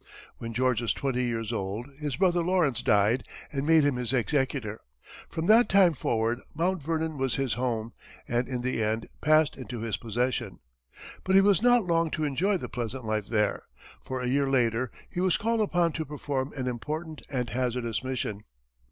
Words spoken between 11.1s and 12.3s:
But he was not long to